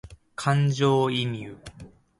[0.33, 1.55] 感情移入